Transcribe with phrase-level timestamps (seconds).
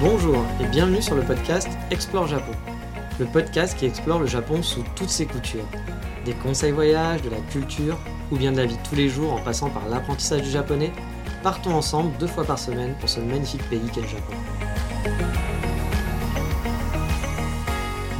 [0.00, 2.50] Bonjour et bienvenue sur le podcast Explore Japon.
[3.20, 5.66] Le podcast qui explore le Japon sous toutes ses coutures.
[6.24, 7.96] Des conseils voyage, de la culture
[8.32, 10.90] ou bien de la vie tous les jours en passant par l'apprentissage du japonais,
[11.44, 14.34] partons ensemble deux fois par semaine pour ce magnifique pays qu'est le Japon.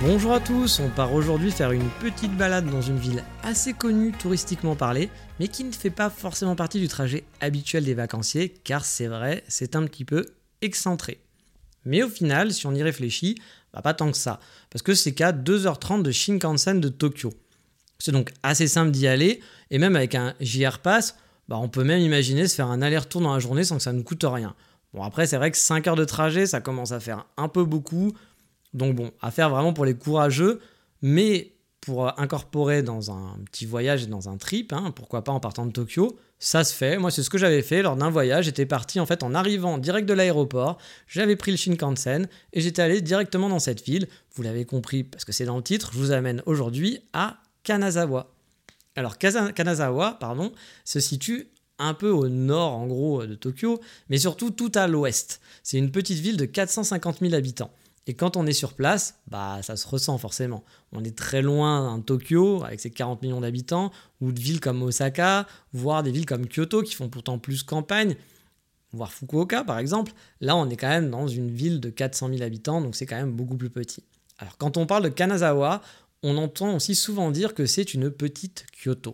[0.00, 4.12] Bonjour à tous, on part aujourd'hui faire une petite balade dans une ville assez connue
[4.12, 8.84] touristiquement parlée, mais qui ne fait pas forcément partie du trajet habituel des vacanciers, car
[8.84, 10.26] c'est vrai, c'est un petit peu
[10.62, 11.23] excentré.
[11.84, 13.36] Mais au final, si on y réfléchit,
[13.72, 14.40] bah pas tant que ça,
[14.70, 17.32] parce que c'est qu'à 2h30 de Shinkansen de Tokyo.
[17.98, 21.16] C'est donc assez simple d'y aller, et même avec un JR Pass,
[21.48, 23.92] bah on peut même imaginer se faire un aller-retour dans la journée sans que ça
[23.92, 24.54] ne coûte rien.
[24.92, 27.64] Bon après c'est vrai que 5 heures de trajet, ça commence à faire un peu
[27.64, 28.12] beaucoup,
[28.72, 30.60] donc bon, à faire vraiment pour les courageux,
[31.02, 31.53] mais
[31.84, 35.66] pour incorporer dans un petit voyage et dans un trip, hein, pourquoi pas en partant
[35.66, 36.96] de Tokyo, ça se fait.
[36.96, 38.46] Moi, c'est ce que j'avais fait lors d'un voyage.
[38.46, 40.78] J'étais parti en fait en arrivant direct de l'aéroport.
[41.06, 44.08] J'avais pris le Shinkansen et j'étais allé directement dans cette ville.
[44.34, 45.90] Vous l'avez compris parce que c'est dans le titre.
[45.92, 48.32] Je vous amène aujourd'hui à Kanazawa.
[48.96, 50.52] Alors Kanazawa, pardon,
[50.86, 51.48] se situe
[51.78, 55.40] un peu au nord en gros de Tokyo, mais surtout tout à l'ouest.
[55.62, 57.72] C'est une petite ville de 450 000 habitants.
[58.06, 60.64] Et quand on est sur place, bah ça se ressent forcément.
[60.92, 64.82] On est très loin de Tokyo avec ses 40 millions d'habitants, ou de villes comme
[64.82, 68.16] Osaka, voire des villes comme Kyoto qui font pourtant plus campagne,
[68.92, 70.12] voire Fukuoka par exemple.
[70.40, 73.16] Là, on est quand même dans une ville de 400 000 habitants, donc c'est quand
[73.16, 74.04] même beaucoup plus petit.
[74.38, 75.80] Alors quand on parle de Kanazawa,
[76.22, 79.12] on entend aussi souvent dire que c'est une petite Kyoto.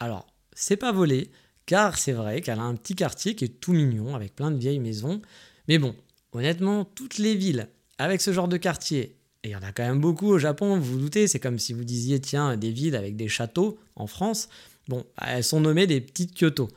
[0.00, 1.30] Alors, c'est pas volé,
[1.66, 4.56] car c'est vrai qu'elle a un petit quartier qui est tout mignon, avec plein de
[4.56, 5.20] vieilles maisons.
[5.66, 5.94] Mais bon,
[6.32, 9.84] honnêtement, toutes les villes avec ce genre de quartier, et il y en a quand
[9.84, 12.96] même beaucoup au Japon, vous vous doutez, c'est comme si vous disiez, tiens, des villes
[12.96, 14.48] avec des châteaux en France,
[14.88, 16.68] bon, elles sont nommées des petites Kyoto.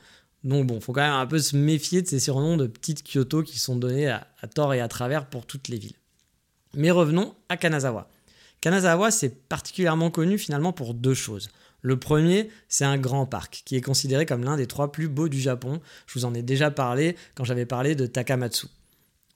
[0.43, 3.43] Donc bon, faut quand même un peu se méfier de ces surnoms de petites Kyoto
[3.43, 5.95] qui sont donnés à, à tort et à travers pour toutes les villes.
[6.75, 8.09] Mais revenons à Kanazawa.
[8.61, 11.49] Kanazawa, c'est particulièrement connu finalement pour deux choses.
[11.81, 15.29] Le premier, c'est un grand parc qui est considéré comme l'un des trois plus beaux
[15.29, 15.81] du Japon.
[16.05, 18.67] Je vous en ai déjà parlé quand j'avais parlé de Takamatsu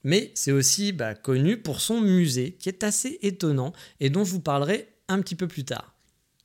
[0.06, 4.30] mais c'est aussi bah, connu pour son musée qui est assez étonnant et dont je
[4.30, 5.96] vous parlerai un petit peu plus tard.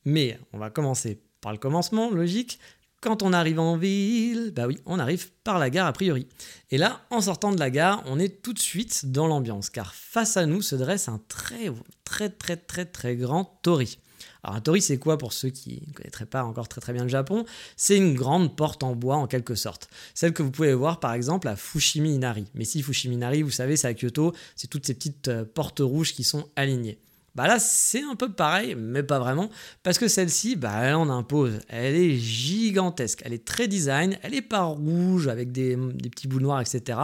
[0.04, 2.58] Mais on va commencer par le commencement, logique.
[3.00, 6.26] Quand on arrive en ville, bah oui, on arrive par la gare a priori.
[6.72, 9.94] Et là, en sortant de la gare, on est tout de suite dans l'ambiance, car
[9.94, 11.70] face à nous se dresse un très
[12.02, 14.00] très très très très grand tori.
[14.42, 17.02] Alors un tori c'est quoi pour ceux qui ne connaîtraient pas encore très très bien
[17.02, 17.44] le Japon?
[17.76, 19.88] C'est une grande porte en bois en quelque sorte.
[20.14, 22.46] Celle que vous pouvez voir par exemple à Fushimi Inari.
[22.54, 25.80] Mais si Fushimi Inari, vous savez, c'est à Kyoto, c'est toutes ces petites euh, portes
[25.80, 26.98] rouges qui sont alignées.
[27.34, 29.48] Bah là, c'est un peu pareil, mais pas vraiment,
[29.82, 31.60] parce que celle-ci, bah, elle en impose.
[31.68, 36.28] Elle est gigantesque, elle est très design, elle est pas rouge avec des, des petits
[36.28, 36.98] bouts noirs, etc.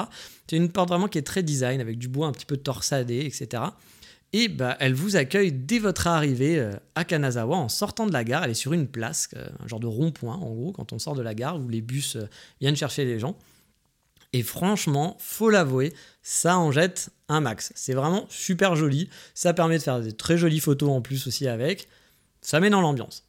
[0.46, 3.20] C'est une porte vraiment qui est très design, avec du bois un petit peu torsadé,
[3.20, 3.62] etc.
[4.32, 8.24] Et bah, elle vous accueille dès votre arrivée euh, à Kanazawa en sortant de la
[8.24, 8.44] gare.
[8.44, 11.14] Elle est sur une place, euh, un genre de rond-point en gros, quand on sort
[11.14, 12.28] de la gare où les bus euh,
[12.60, 13.36] viennent chercher les gens.
[14.34, 17.72] Et franchement, faut l'avouer, ça en jette un max.
[17.74, 19.08] C'est vraiment super joli.
[19.34, 21.88] Ça permet de faire des très jolies photos en plus aussi avec.
[22.42, 23.24] Ça met dans l'ambiance.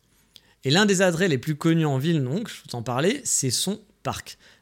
[0.65, 3.49] Et l'un des adresses les plus connus en ville, donc, je vous en parlais, c'est
[3.49, 3.79] son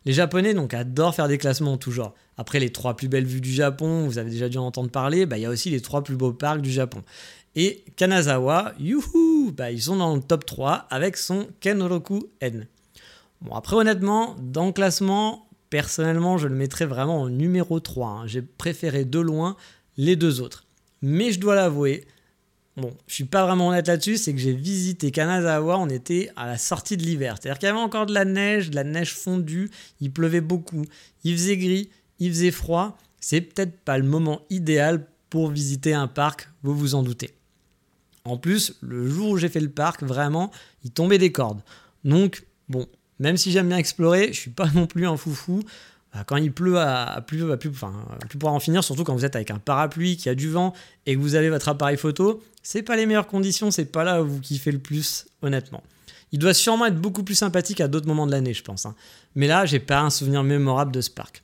[0.05, 2.13] Les Japonais donc adorent faire des classements tout genre.
[2.37, 5.25] Après les trois plus belles vues du Japon, vous avez déjà dû en entendre parler,
[5.25, 7.03] bah, il y a aussi les trois plus beaux parcs du Japon.
[7.55, 12.67] Et Kanazawa, youhou, bah, ils sont dans le top 3 avec son Kenroku N.
[13.41, 18.09] Bon après honnêtement, dans le classement, personnellement je le mettrais vraiment en numéro 3.
[18.09, 18.27] Hein.
[18.27, 19.56] J'ai préféré de loin
[19.97, 20.65] les deux autres.
[21.01, 22.06] Mais je dois l'avouer,
[22.77, 26.45] Bon, je suis pas vraiment honnête là-dessus, c'est que j'ai visité Kanazawa, on était à
[26.45, 27.35] la sortie de l'hiver.
[27.41, 30.85] C'est-à-dire qu'il y avait encore de la neige, de la neige fondue, il pleuvait beaucoup,
[31.24, 31.89] il faisait gris,
[32.19, 32.95] il faisait froid.
[33.19, 37.31] C'est peut-être pas le moment idéal pour visiter un parc, vous vous en doutez.
[38.25, 40.51] En plus, le jour où j'ai fait le parc, vraiment,
[40.83, 41.62] il tombait des cordes.
[42.03, 42.85] Donc, bon,
[43.19, 45.63] même si j'aime bien explorer, je suis pas non plus un foufou.
[46.17, 47.93] Bah, quand il pleut à, plus, à plus, enfin,
[48.27, 50.73] plus pouvoir en finir, surtout quand vous êtes avec un parapluie, qui a du vent
[51.05, 54.23] et que vous avez votre appareil photo, c'est pas les meilleures conditions, c'est pas là
[54.23, 55.83] où vous kiffez le plus, honnêtement.
[56.31, 58.87] Il doit sûrement être beaucoup plus sympathique à d'autres moments de l'année, je pense.
[58.87, 58.95] hein.
[59.35, 61.43] Mais là, j'ai pas un souvenir mémorable de ce parc.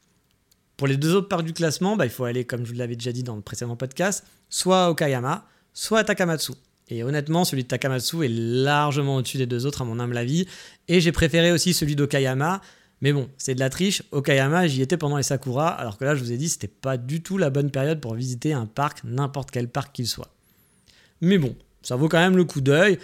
[0.75, 2.95] Pour les deux autres parcs du classement, bah, il faut aller, comme je vous l'avais
[2.95, 6.53] déjà dit dans le précédent podcast, soit à Okayama, soit à Takamatsu.
[6.89, 10.47] Et honnêtement, celui de Takamatsu est largement au-dessus des deux autres, à mon humble avis.
[10.87, 12.59] Et j'ai préféré aussi celui d'Okayama.
[13.03, 14.01] Mais bon, c'est de la triche.
[14.11, 16.95] Okayama, j'y étais pendant les Sakura, alors que là, je vous ai dit, c'était pas
[16.95, 20.33] du tout la bonne période pour visiter un parc, n'importe quel parc qu'il soit.
[21.19, 22.97] Mais bon, ça vaut quand même le coup d'œil.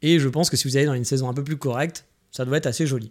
[0.00, 2.44] Et je pense que si vous allez dans une saison un peu plus correcte, ça
[2.44, 3.10] doit être assez joli.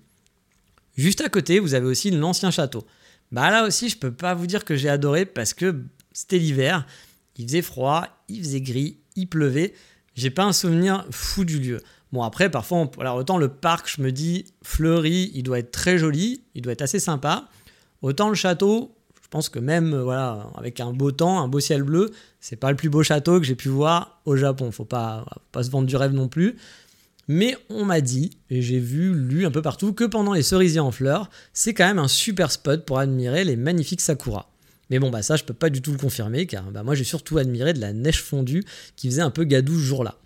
[0.96, 2.88] Juste à côté, vous avez aussi l'ancien château.
[3.34, 6.88] Bah là aussi, je peux pas vous dire que j'ai adoré parce que c'était l'hiver,
[7.36, 9.74] il faisait froid, il faisait gris, il pleuvait.
[10.16, 11.82] J'ai pas un souvenir fou du lieu.
[12.12, 15.98] Bon après, parfois, alors autant le parc, je me dis fleuri, il doit être très
[15.98, 17.48] joli, il doit être assez sympa.
[18.02, 21.62] Autant le château, je pense que même euh, voilà, avec un beau temps, un beau
[21.62, 22.12] ciel bleu,
[22.42, 24.72] c'est pas le plus beau château que j'ai pu voir au Japon.
[24.72, 26.58] Faut pas, pas se vendre du rêve non plus.
[27.30, 30.82] Mais on m'a dit, et j'ai vu, lu un peu partout, que pendant les cerisiers
[30.82, 34.50] en fleurs, c'est quand même un super spot pour admirer les magnifiques sakura.
[34.90, 37.06] Mais bon, bah ça, je peux pas du tout le confirmer, car bah, moi j'ai
[37.06, 38.66] surtout admiré de la neige fondue
[38.98, 40.18] qui faisait un peu gadou ce jour-là.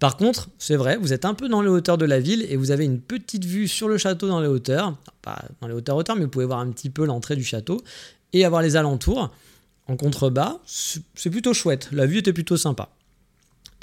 [0.00, 2.56] Par contre, c'est vrai, vous êtes un peu dans les hauteurs de la ville et
[2.56, 4.96] vous avez une petite vue sur le château dans les hauteurs.
[5.20, 7.82] Pas dans les hauteurs hauteurs, mais vous pouvez voir un petit peu l'entrée du château
[8.32, 9.30] et avoir les alentours.
[9.88, 11.90] En contrebas, c'est plutôt chouette.
[11.92, 12.88] La vue était plutôt sympa.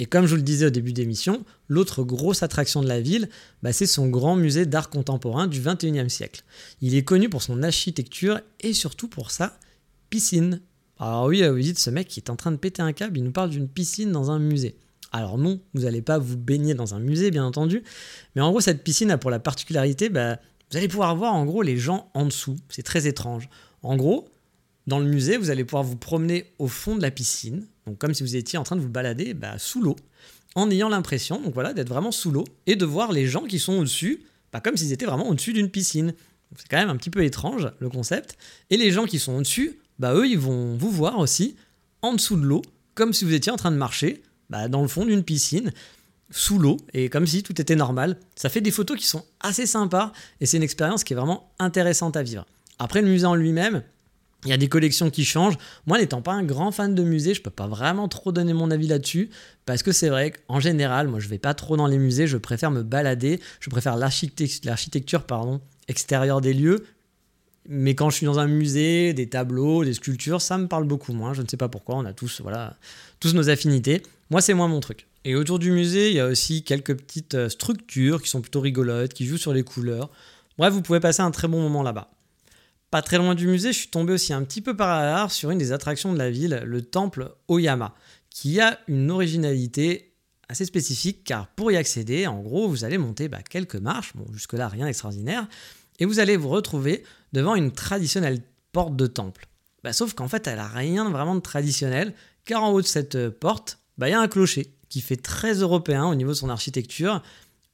[0.00, 3.28] Et comme je vous le disais au début d'émission, l'autre grosse attraction de la ville,
[3.62, 6.42] bah, c'est son grand musée d'art contemporain du 21e siècle.
[6.80, 9.56] Il est connu pour son architecture et surtout pour sa
[10.10, 10.62] piscine.
[10.98, 13.24] Alors oui, vous dites, ce mec qui est en train de péter un câble, il
[13.24, 14.76] nous parle d'une piscine dans un musée.
[15.12, 17.82] Alors non, vous n'allez pas vous baigner dans un musée, bien entendu,
[18.34, 20.38] mais en gros, cette piscine a pour la particularité, bah,
[20.70, 22.56] vous allez pouvoir voir en gros les gens en dessous.
[22.68, 23.48] C'est très étrange.
[23.82, 24.28] En gros,
[24.86, 28.14] dans le musée, vous allez pouvoir vous promener au fond de la piscine, donc comme
[28.14, 29.96] si vous étiez en train de vous balader bah, sous l'eau,
[30.54, 33.58] en ayant l'impression, donc voilà, d'être vraiment sous l'eau et de voir les gens qui
[33.58, 36.14] sont au-dessus, bah, comme s'ils étaient vraiment au-dessus d'une piscine.
[36.56, 38.38] C'est quand même un petit peu étrange le concept.
[38.70, 41.56] Et les gens qui sont au-dessus, bah eux, ils vont vous voir aussi
[42.00, 42.62] en dessous de l'eau,
[42.94, 45.72] comme si vous étiez en train de marcher bah, dans le fond d'une piscine,
[46.30, 48.18] sous l'eau, et comme si tout était normal.
[48.36, 51.50] Ça fait des photos qui sont assez sympas, et c'est une expérience qui est vraiment
[51.58, 52.46] intéressante à vivre.
[52.78, 53.82] Après, le musée en lui-même,
[54.44, 55.56] il y a des collections qui changent.
[55.86, 58.70] Moi, n'étant pas un grand fan de musée, je peux pas vraiment trop donner mon
[58.70, 59.30] avis là-dessus,
[59.66, 62.36] parce que c'est vrai qu'en général, moi, je vais pas trop dans les musées, je
[62.36, 66.84] préfère me balader, je préfère l'architecture, l'architecture pardon, extérieure des lieux.
[67.70, 71.12] Mais quand je suis dans un musée, des tableaux, des sculptures, ça me parle beaucoup
[71.12, 71.34] moins.
[71.34, 71.96] Je ne sais pas pourquoi.
[71.96, 72.76] On a tous, voilà,
[73.20, 74.02] tous nos affinités.
[74.30, 75.06] Moi, c'est moins mon truc.
[75.24, 78.60] Et autour du musée, il y a aussi quelques petites euh, structures qui sont plutôt
[78.60, 80.10] rigolotes, qui jouent sur les couleurs.
[80.56, 82.10] Bref, vous pouvez passer un très bon moment là-bas.
[82.90, 85.50] Pas très loin du musée, je suis tombé aussi un petit peu par hasard sur
[85.50, 87.94] une des attractions de la ville, le temple Oyama,
[88.30, 90.14] qui a une originalité
[90.48, 94.24] assez spécifique car pour y accéder, en gros, vous allez monter bah, quelques marches, bon
[94.32, 95.46] jusque-là rien d'extraordinaire,
[95.98, 98.40] et vous allez vous retrouver devant une traditionnelle
[98.72, 99.48] porte de temple.
[99.84, 102.14] Bah, sauf qu'en fait, elle n'a rien vraiment de traditionnel,
[102.44, 105.16] car en haut de cette euh, porte, bah, il y a un clocher qui fait
[105.16, 107.22] très européen au niveau de son architecture,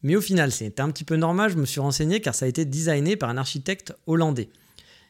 [0.03, 2.49] mais au final, c'est un petit peu normal, je me suis renseigné car ça a
[2.49, 4.51] été designé par un architecte hollandais.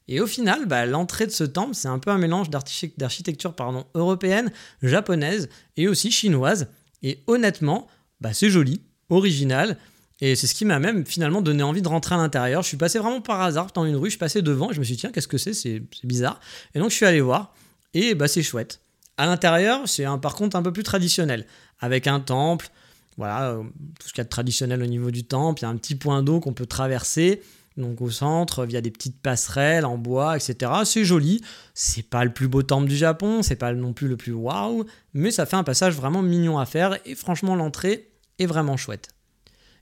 [0.06, 3.54] Et au final, bah, l'entrée de ce temple, c'est un peu un mélange d'archi- d'architecture
[3.94, 4.52] européenne,
[4.82, 6.68] japonaise et aussi chinoise.
[7.02, 7.88] Et honnêtement,
[8.20, 9.78] bah, c'est joli, original.
[10.20, 12.62] Et c'est ce qui m'a même finalement donné envie de rentrer à l'intérieur.
[12.62, 14.78] Je suis passé vraiment par hasard dans une rue, je suis passé devant et je
[14.78, 15.54] me suis dit, tiens, qu'est-ce que c'est?
[15.54, 16.40] C'est bizarre.
[16.74, 17.54] Et donc je suis allé voir
[17.94, 18.80] et bah, c'est chouette.
[19.16, 21.46] À l'intérieur, c'est un, par contre un peu plus traditionnel,
[21.80, 22.68] avec un temple,
[23.16, 23.62] voilà, euh,
[24.00, 25.60] tout ce qu'il y a de traditionnel au niveau du temple.
[25.60, 27.42] Il y a un petit point d'eau qu'on peut traverser,
[27.76, 30.72] donc au centre, via des petites passerelles en bois, etc.
[30.84, 31.40] C'est joli.
[31.74, 34.84] C'est pas le plus beau temple du Japon, c'est pas non plus le plus waouh,
[35.12, 39.13] mais ça fait un passage vraiment mignon à faire et franchement, l'entrée est vraiment chouette.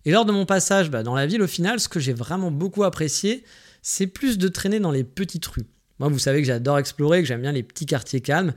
[0.04, 2.50] Et lors de mon passage bah, dans la ville, au final, ce que j'ai vraiment
[2.50, 3.44] beaucoup apprécié,
[3.82, 5.66] c'est plus de traîner dans les petites rues.
[5.98, 8.54] Moi, vous savez que j'adore explorer, que j'aime bien les petits quartiers calmes.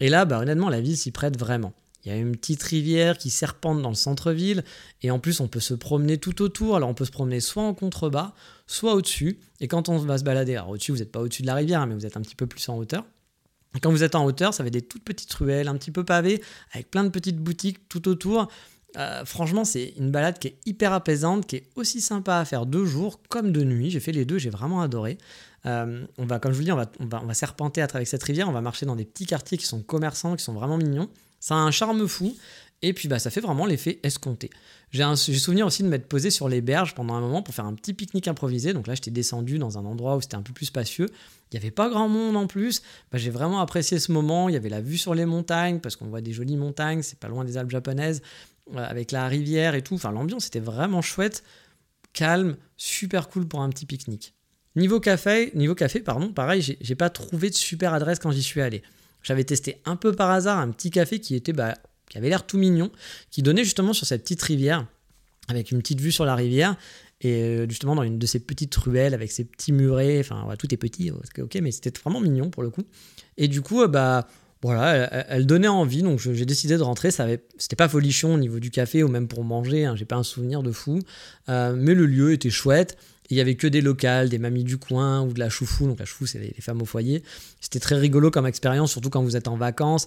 [0.00, 1.72] Et là, bah, honnêtement, la ville s'y prête vraiment.
[2.04, 4.62] Il y a une petite rivière qui serpente dans le centre-ville,
[5.02, 6.76] et en plus, on peut se promener tout autour.
[6.76, 8.32] Alors, on peut se promener soit en contrebas,
[8.68, 9.40] soit au-dessus.
[9.60, 11.80] Et quand on va se balader, alors au-dessus, vous n'êtes pas au-dessus de la rivière,
[11.80, 13.04] hein, mais vous êtes un petit peu plus en hauteur.
[13.74, 15.90] Et quand vous êtes en hauteur, ça va être des toutes petites ruelles, un petit
[15.90, 18.48] peu pavées, avec plein de petites boutiques tout autour.
[18.96, 22.66] Euh, franchement, c'est une balade qui est hyper apaisante, qui est aussi sympa à faire
[22.66, 23.90] de jour comme de nuit.
[23.90, 25.18] J'ai fait les deux, j'ai vraiment adoré.
[25.66, 28.22] Euh, on va, comme je vous dis, on va, on va, serpenter à travers cette
[28.22, 31.08] rivière, on va marcher dans des petits quartiers qui sont commerçants, qui sont vraiment mignons.
[31.40, 32.34] Ça a un charme fou.
[32.82, 34.50] Et puis bah, ça fait vraiment l'effet escompté.
[34.90, 37.64] J'ai un souvenir aussi de m'être posé sur les berges pendant un moment pour faire
[37.64, 38.74] un petit pique-nique improvisé.
[38.74, 41.06] Donc là, j'étais descendu dans un endroit où c'était un peu plus spacieux.
[41.50, 42.82] Il n'y avait pas grand monde en plus.
[43.10, 44.48] Bah, j'ai vraiment apprécié ce moment.
[44.48, 47.02] Il y avait la vue sur les montagnes parce qu'on voit des jolies montagnes.
[47.02, 48.20] C'est pas loin des Alpes japonaises
[48.74, 49.94] avec la rivière et tout.
[49.94, 51.42] Enfin, l'ambiance était vraiment chouette.
[52.12, 54.34] calme, super cool pour un petit pique-nique.
[54.74, 58.60] Niveau café, niveau café, pardon, pareil, j'ai pas trouvé de super adresse quand j'y suis
[58.60, 58.82] allé.
[59.22, 61.74] J'avais testé un peu par hasard un petit café qui était, bah,
[62.10, 62.90] qui avait l'air tout mignon,
[63.30, 64.86] qui donnait justement sur cette petite rivière,
[65.48, 66.76] avec une petite vue sur la rivière,
[67.22, 70.72] et euh, justement dans une de ces petites ruelles avec ces petits murets, enfin tout
[70.72, 72.82] est petit, ok, mais c'était vraiment mignon pour le coup.
[73.38, 74.28] Et du coup, euh, bah
[74.66, 77.10] voilà, elle, donnait envie, donc j'ai décidé de rentrer.
[77.10, 80.16] Ça c'était pas folichon au niveau du café ou même pour manger, hein, j'ai pas
[80.16, 80.98] un souvenir de fou,
[81.48, 82.96] euh, mais le lieu était chouette.
[83.30, 85.86] Il y avait que des locales, des mamies du coin ou de la choufou.
[85.86, 87.22] Donc la choufou, c'est les, femmes au foyer.
[87.60, 90.06] C'était très rigolo comme expérience, surtout quand vous êtes en vacances.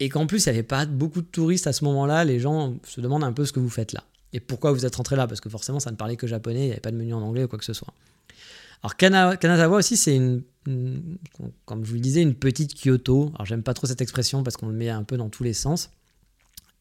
[0.00, 2.24] Et qu'en plus, il n'y avait pas beaucoup de touristes à ce moment-là.
[2.24, 4.04] Les gens se demandent un peu ce que vous faites là.
[4.32, 6.66] Et pourquoi vous êtes rentré là Parce que forcément, ça ne parlait que japonais, il
[6.66, 7.92] n'y avait pas de menu en anglais ou quoi que ce soit.
[8.82, 10.42] Alors Kanazawa aussi, c'est une,
[11.64, 13.32] comme je vous le disais, une petite Kyoto.
[13.34, 15.54] Alors j'aime pas trop cette expression parce qu'on le met un peu dans tous les
[15.54, 15.90] sens.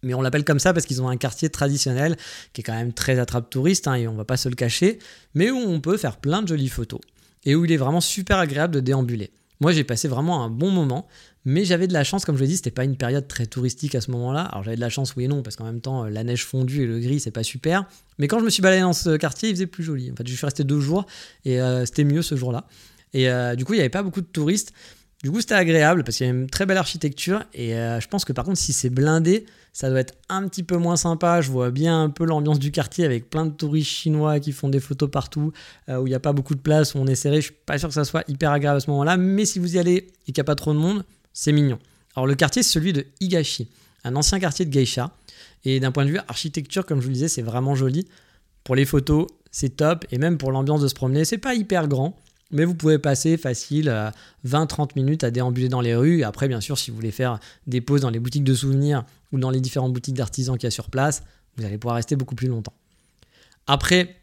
[0.04, 2.16] Mais on l'appelle comme ça parce qu'ils ont un quartier traditionnel
[2.54, 5.00] qui est quand même très attrape touriste, hein, et on va pas se le cacher,
[5.34, 7.02] mais où on peut faire plein de jolies photos.
[7.46, 9.32] Et où il est vraiment super agréable de déambuler.
[9.60, 11.08] Moi j'ai passé vraiment un bon moment,
[11.46, 13.96] mais j'avais de la chance, comme je l'ai dit, c'était pas une période très touristique
[13.96, 14.42] à ce moment-là.
[14.42, 16.84] Alors j'avais de la chance, oui et non, parce qu'en même temps, la neige fondue
[16.84, 17.86] et le gris, c'est pas super.
[18.20, 20.12] Mais quand je me suis baladé dans ce quartier, il faisait plus joli.
[20.12, 21.06] En fait, je suis resté deux jours
[21.46, 22.66] et euh, c'était mieux ce jour-là.
[23.14, 24.74] Et euh, du coup, il n'y avait pas beaucoup de touristes.
[25.24, 27.44] Du coup, c'était agréable parce qu'il y a une très belle architecture.
[27.54, 30.64] Et euh, je pense que par contre, si c'est blindé, ça doit être un petit
[30.64, 31.42] peu moins sympa.
[31.42, 34.70] Je vois bien un peu l'ambiance du quartier avec plein de touristes chinois qui font
[34.70, 35.52] des photos partout,
[35.88, 37.38] où il n'y a pas beaucoup de place, où on est serré.
[37.38, 39.18] Je suis pas sûr que ça soit hyper agréable à ce moment-là.
[39.18, 41.80] Mais si vous y allez et qu'il n'y a pas trop de monde, c'est mignon.
[42.16, 43.70] Alors le quartier, c'est celui de Higashi,
[44.04, 45.12] un ancien quartier de geisha.
[45.66, 48.08] Et d'un point de vue architecture, comme je vous le disais, c'est vraiment joli.
[48.64, 50.06] Pour les photos, c'est top.
[50.12, 52.16] Et même pour l'ambiance de se promener, c'est pas hyper grand.
[52.52, 53.94] Mais vous pouvez passer facile
[54.46, 56.24] 20-30 minutes à déambuler dans les rues.
[56.24, 59.40] Après, bien sûr, si vous voulez faire des pauses dans les boutiques de souvenirs ou
[59.40, 61.24] dans les différentes boutiques d'artisans qu'il y a sur place,
[61.58, 62.74] vous allez pouvoir rester beaucoup plus longtemps.
[63.68, 64.16] Après,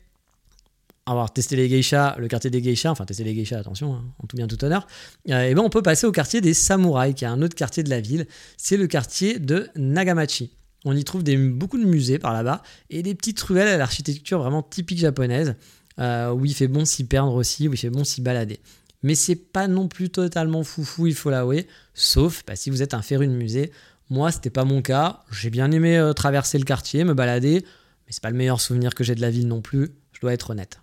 [1.07, 4.26] avoir testé les geishas, le quartier des geishas, enfin tester les geishas, attention, hein, en
[4.26, 4.87] tout bien tout honneur,
[5.31, 7.83] euh, et ben on peut passer au quartier des samouraïs, qui est un autre quartier
[7.83, 8.26] de la ville.
[8.57, 10.50] C'est le quartier de Nagamachi.
[10.87, 14.62] On y trouve beaucoup de musées par là-bas et des petites ruelles à l'architecture vraiment
[14.62, 15.57] typique japonaise,
[15.99, 18.61] euh, où il fait bon s'y perdre aussi, où il fait bon s'y balader.
[19.03, 22.95] Mais c'est pas non plus totalement foufou, il faut l'avouer, sauf bah, si vous êtes
[22.95, 23.71] un féru de musée.
[24.11, 25.23] Moi, c'était pas mon cas.
[25.31, 27.65] J'ai bien aimé euh, traverser le quartier, me balader,
[28.07, 29.91] mais c'est pas le meilleur souvenir que j'ai de la ville non plus.
[30.13, 30.81] Je dois être honnête.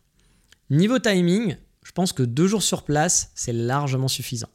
[0.70, 4.50] Niveau timing, je pense que deux jours sur place, c'est largement suffisant.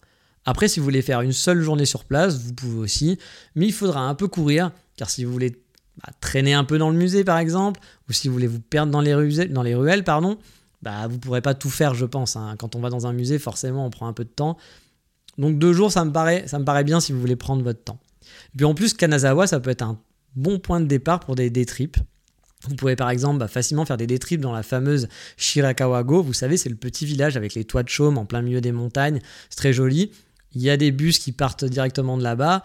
[0.45, 3.19] Après, si vous voulez faire une seule journée sur place, vous pouvez aussi,
[3.57, 5.61] mais il faudra un peu courir, car si vous voulez
[6.03, 8.93] bah, traîner un peu dans le musée par exemple, ou si vous voulez vous perdre
[8.93, 10.39] dans les, ruelles, dans les pardon,
[10.83, 12.37] bah, vous ne pourrez pas tout faire, je pense.
[12.37, 12.55] Hein.
[12.59, 14.57] Quand on va dans un musée, forcément, on prend un peu de temps.
[15.39, 17.83] Donc deux jours, ça me paraît, ça me paraît bien si vous voulez prendre votre
[17.83, 17.99] temps.
[18.55, 19.99] Et puis en plus, Kanazawa, ça peut être un
[20.35, 21.99] bon point de départ pour des day trips.
[22.69, 26.23] Vous pouvez par exemple bah, facilement faire des détrips dans la fameuse Shirakawa-go.
[26.23, 28.73] Vous savez, c'est le petit village avec les toits de chaume en plein milieu des
[28.73, 29.21] montagnes.
[29.51, 30.11] C'est très joli.
[30.53, 32.63] Il y a des bus qui partent directement de là-bas,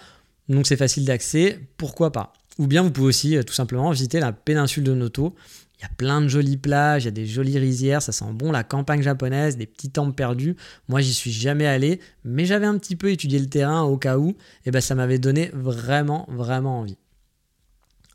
[0.47, 1.59] donc c'est facile d'accès.
[1.77, 2.33] Pourquoi pas?
[2.59, 5.35] Ou bien vous pouvez aussi euh, tout simplement visiter la péninsule de Noto.
[5.79, 8.31] Il y a plein de jolies plages, il y a des jolies rizières, ça sent
[8.33, 10.55] bon la campagne japonaise, des petits temples perdus.
[10.87, 14.19] Moi, j'y suis jamais allé, mais j'avais un petit peu étudié le terrain au cas
[14.19, 16.97] où, et ben ça m'avait donné vraiment, vraiment envie.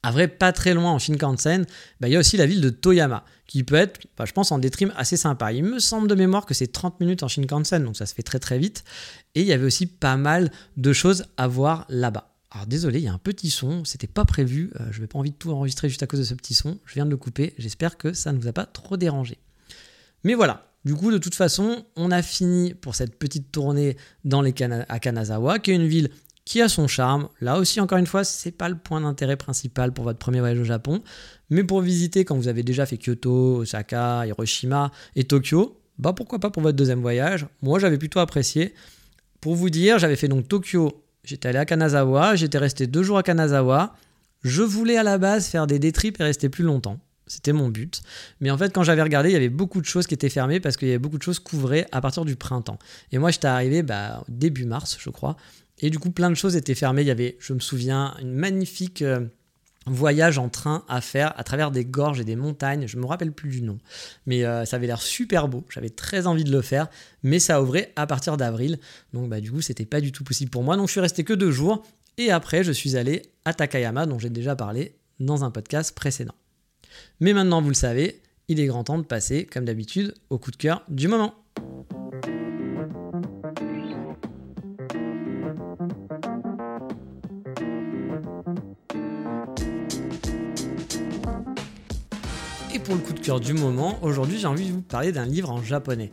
[0.04, 1.66] À vrai, pas très loin en Shinkansen,
[1.98, 4.52] bah, il y a aussi la ville de Toyama, qui peut être, bah, je pense,
[4.52, 5.52] en détrim assez sympa.
[5.52, 8.22] Il me semble de mémoire que c'est 30 minutes en Shinkansen, donc ça se fait
[8.22, 8.84] très très vite.
[9.34, 12.35] Et il y avait aussi pas mal de choses à voir là-bas.
[12.50, 15.18] Alors désolé, il y a un petit son, c'était pas prévu, euh, je n'ai pas
[15.18, 17.16] envie de tout enregistrer juste à cause de ce petit son, je viens de le
[17.16, 19.38] couper, j'espère que ça ne vous a pas trop dérangé.
[20.22, 24.42] Mais voilà, du coup, de toute façon, on a fini pour cette petite tournée dans
[24.42, 24.54] les
[24.88, 26.10] à Kanazawa, qui est une ville
[26.44, 27.28] qui a son charme.
[27.40, 30.60] Là aussi, encore une fois, c'est pas le point d'intérêt principal pour votre premier voyage
[30.60, 31.02] au Japon,
[31.50, 36.38] mais pour visiter quand vous avez déjà fait Kyoto, Osaka, Hiroshima et Tokyo, bah pourquoi
[36.38, 37.46] pas pour votre deuxième voyage.
[37.62, 38.72] Moi, j'avais plutôt apprécié.
[39.40, 43.18] Pour vous dire, j'avais fait donc Tokyo, j'étais allé à Kanazawa, j'étais resté deux jours
[43.18, 43.94] à Kanazawa.
[44.42, 47.00] Je voulais à la base faire des détrips et rester plus longtemps.
[47.26, 48.02] C'était mon but.
[48.40, 50.60] Mais en fait, quand j'avais regardé, il y avait beaucoup de choses qui étaient fermées
[50.60, 52.78] parce qu'il y avait beaucoup de choses couvrées à partir du printemps.
[53.10, 55.36] Et moi, j'étais arrivé bah, début mars, je crois.
[55.80, 57.02] Et du coup, plein de choses étaient fermées.
[57.02, 59.26] Il y avait, je me souviens, une magnifique euh,
[59.86, 62.86] voyage en train à faire à travers des gorges et des montagnes.
[62.86, 63.78] Je me rappelle plus du nom,
[64.26, 65.64] mais euh, ça avait l'air super beau.
[65.70, 66.88] J'avais très envie de le faire,
[67.22, 68.78] mais ça ouvrait à partir d'avril.
[69.12, 70.76] Donc, bah, du coup, c'était pas du tout possible pour moi.
[70.76, 71.82] Donc, je suis resté que deux jours.
[72.18, 76.34] Et après, je suis allé à Takayama, dont j'ai déjà parlé dans un podcast précédent.
[77.20, 80.50] Mais maintenant, vous le savez, il est grand temps de passer, comme d'habitude, au coup
[80.50, 81.34] de cœur du moment.
[93.34, 96.12] Du moment, aujourd'hui j'ai envie de vous parler d'un livre en japonais.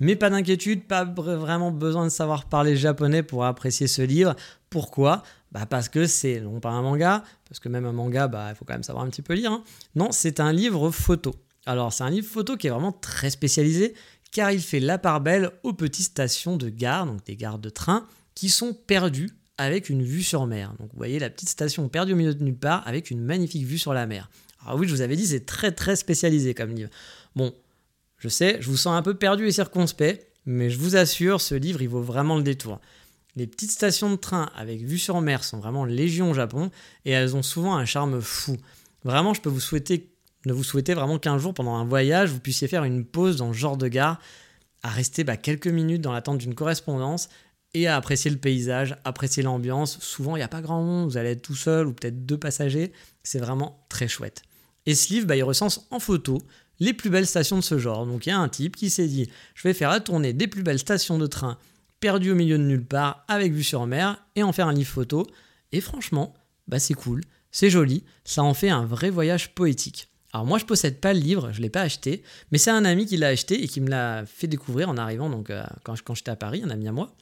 [0.00, 4.34] Mais pas d'inquiétude, pas vraiment besoin de savoir parler japonais pour apprécier ce livre.
[4.70, 5.22] Pourquoi?
[5.52, 8.56] Bah Parce que c'est non pas un manga, parce que même un manga, bah, il
[8.56, 9.52] faut quand même savoir un petit peu lire.
[9.52, 9.62] Hein.
[9.94, 11.34] Non, c'est un livre photo.
[11.66, 13.94] Alors c'est un livre photo qui est vraiment très spécialisé,
[14.32, 17.68] car il fait la part belle aux petites stations de gare, donc des gares de
[17.68, 20.74] train, qui sont perdues avec une vue sur mer.
[20.80, 23.64] Donc vous voyez la petite station perdue au milieu de nulle part avec une magnifique
[23.64, 24.28] vue sur la mer.
[24.64, 26.90] Alors oui, je vous avais dit, c'est très très spécialisé comme livre.
[27.36, 27.54] Bon,
[28.18, 31.54] je sais, je vous sens un peu perdu et circonspect, mais je vous assure, ce
[31.54, 32.80] livre, il vaut vraiment le détour.
[33.36, 36.70] Les petites stations de train avec vue sur mer sont vraiment légion au Japon
[37.04, 38.56] et elles ont souvent un charme fou.
[39.04, 40.10] Vraiment, je peux vous souhaiter,
[40.46, 43.52] ne vous souhaiter vraiment qu'un jour, pendant un voyage, vous puissiez faire une pause dans
[43.52, 44.20] ce genre de gare,
[44.82, 47.28] à rester bah, quelques minutes dans l'attente d'une correspondance
[47.74, 49.98] et à apprécier le paysage, apprécier l'ambiance.
[50.00, 52.38] Souvent, il n'y a pas grand monde, vous allez être tout seul ou peut-être deux
[52.38, 52.92] passagers.
[53.24, 54.42] C'est vraiment très chouette.
[54.86, 56.42] Et ce livre, bah, il recense en photo
[56.80, 58.06] les plus belles stations de ce genre.
[58.06, 60.46] Donc il y a un type qui s'est dit, je vais faire la tournée des
[60.46, 61.58] plus belles stations de train
[62.00, 64.90] perdues au milieu de nulle part avec vue sur mer et en faire un livre
[64.90, 65.26] photo.
[65.72, 66.34] Et franchement,
[66.68, 70.08] bah c'est cool, c'est joli, ça en fait un vrai voyage poétique.
[70.32, 73.06] Alors moi je possède pas le livre, je l'ai pas acheté, mais c'est un ami
[73.06, 76.30] qui l'a acheté et qui me l'a fait découvrir en arrivant donc euh, quand j'étais
[76.30, 77.14] à Paris, un ami à moi.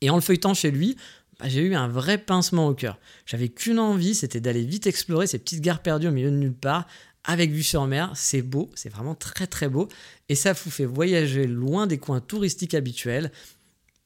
[0.00, 0.96] Et en le feuilletant chez lui,
[1.40, 2.98] bah, j'ai eu un vrai pincement au cœur.
[3.26, 6.54] J'avais qu'une envie, c'était d'aller vite explorer ces petites gares perdues au milieu de nulle
[6.54, 6.86] part,
[7.24, 9.88] avec vue sur mer, c'est beau, c'est vraiment très très beau,
[10.28, 13.30] et ça vous fait voyager loin des coins touristiques habituels,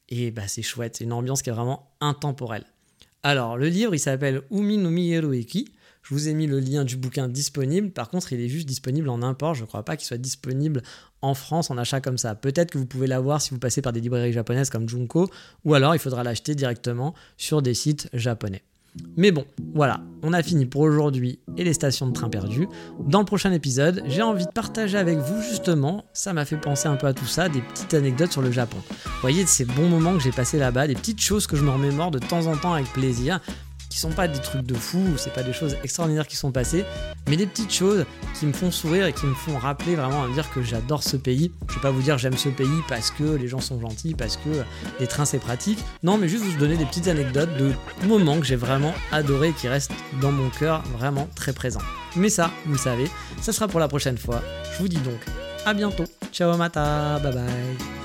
[0.09, 2.65] et bah c'est chouette, c'est une ambiance qui est vraiment intemporelle.
[3.23, 5.71] Alors le livre il s'appelle Umi no Miyerueki,
[6.03, 9.07] je vous ai mis le lien du bouquin disponible, par contre il est juste disponible
[9.09, 10.83] en import, je ne crois pas qu'il soit disponible
[11.25, 12.35] en France en achat comme ça.
[12.35, 15.29] Peut-être que vous pouvez l'avoir si vous passez par des librairies japonaises comme Junko,
[15.63, 18.63] ou alors il faudra l'acheter directement sur des sites japonais.
[19.17, 22.67] Mais bon, voilà, on a fini pour aujourd'hui et les stations de train perdues.
[22.99, 26.87] Dans le prochain épisode, j'ai envie de partager avec vous justement, ça m'a fait penser
[26.87, 28.77] un peu à tout ça, des petites anecdotes sur le Japon.
[29.19, 31.71] Voyez, de ces bons moments que j'ai passés là-bas, des petites choses que je me
[31.71, 33.41] remémore de temps en temps avec plaisir
[33.95, 36.83] qui sont pas des trucs de fou, c'est pas des choses extraordinaires qui sont passées,
[37.29, 38.05] mais des petites choses
[38.37, 41.15] qui me font sourire et qui me font rappeler vraiment à dire que j'adore ce
[41.15, 41.53] pays.
[41.69, 44.35] Je vais pas vous dire j'aime ce pays parce que les gens sont gentils, parce
[44.35, 44.49] que
[44.99, 45.79] les trains c'est pratique.
[46.03, 47.71] Non, mais juste vous donner des petites anecdotes de
[48.05, 51.79] moments que j'ai vraiment adoré qui restent dans mon cœur vraiment très présents.
[52.17, 53.09] Mais ça, vous le savez,
[53.41, 54.41] ça sera pour la prochaine fois.
[54.73, 55.21] Je vous dis donc
[55.65, 56.03] à bientôt.
[56.33, 58.04] Ciao mata, bye bye.